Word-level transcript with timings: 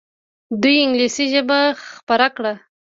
دوی 0.61 0.75
انګلیسي 0.85 1.25
ژبه 1.33 1.59
خپره 1.95 2.27
کړه. 2.35 2.53